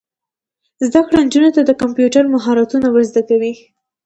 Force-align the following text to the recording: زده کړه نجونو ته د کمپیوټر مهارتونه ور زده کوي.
زده 0.85 0.99
کړه 1.07 1.19
نجونو 1.25 1.49
ته 1.55 1.61
د 1.65 1.71
کمپیوټر 1.81 2.23
مهارتونه 2.35 2.87
ور 2.91 3.03
زده 3.11 3.21
کوي. 3.29 3.53